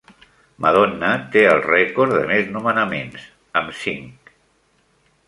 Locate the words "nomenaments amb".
2.55-3.77